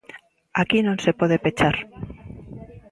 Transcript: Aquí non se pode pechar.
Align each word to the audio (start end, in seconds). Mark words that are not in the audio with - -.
Aquí 0.61 0.79
non 0.83 0.97
se 1.03 1.11
pode 1.19 1.41
pechar. 1.43 1.75